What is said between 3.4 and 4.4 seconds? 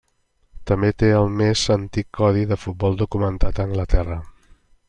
a Anglaterra.